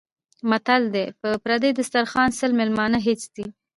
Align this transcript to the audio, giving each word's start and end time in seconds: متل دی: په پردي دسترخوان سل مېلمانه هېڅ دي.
متل 0.49 0.83
دی: 0.93 1.05
په 1.19 1.29
پردي 1.43 1.71
دسترخوان 1.79 2.29
سل 2.39 2.51
مېلمانه 2.59 2.97
هېڅ 3.07 3.21
دي. 3.35 3.45